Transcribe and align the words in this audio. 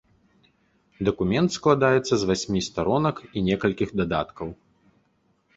Дакумент 1.09 1.49
складаецца 1.57 2.13
з 2.21 2.29
васьмі 2.29 2.63
старонак 2.71 3.17
і 3.37 3.45
некалькіх 3.49 3.89
дадаткаў. 4.03 4.47